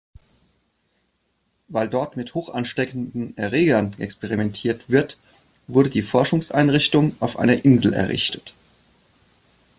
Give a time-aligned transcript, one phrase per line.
[1.67, 5.15] Weil dort mit hochansteckenden Erregern experimentiert wird,
[5.67, 8.55] wurde die Forschungseinrichtung auf einer Insel errichtet.